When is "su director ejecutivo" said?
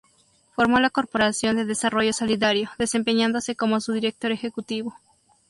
3.79-4.95